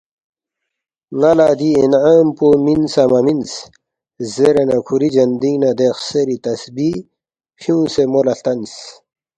ن٘ا 1.19 1.31
لہ 1.37 1.47
دِی 1.59 1.71
اِنعام 1.81 2.27
پو 2.37 2.47
مِنسا 2.65 3.03
مہ 3.11 3.19
مِنس“ 3.25 3.51
زیرے 4.33 4.63
نہ 4.69 4.77
کُھوری 4.85 5.09
جندِنگ 5.15 5.57
نہ 5.61 5.71
دے 5.79 5.87
خسیری 5.97 6.37
تسبیح 6.45 6.95
فیُونگسے 7.59 8.03
مو 8.11 8.21
لہ 8.25 8.33
ہلتنس 8.35 8.73